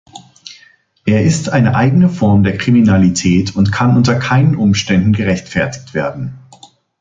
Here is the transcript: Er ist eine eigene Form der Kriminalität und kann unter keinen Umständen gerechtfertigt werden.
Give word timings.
Er 1.05 1.21
ist 1.23 1.49
eine 1.49 1.75
eigene 1.75 2.09
Form 2.09 2.41
der 2.43 2.57
Kriminalität 2.57 3.55
und 3.55 3.71
kann 3.71 3.95
unter 3.95 4.17
keinen 4.17 4.55
Umständen 4.55 5.13
gerechtfertigt 5.13 5.93
werden. 5.93 6.39